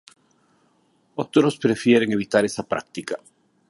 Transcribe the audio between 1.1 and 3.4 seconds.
Otros prefieren evitar esa práctica.